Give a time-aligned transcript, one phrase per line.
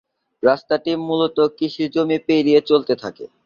[0.43, 3.25] রাস্তাটি মুলত কৃষিজমি পেরিয়ে চলতে থাকে।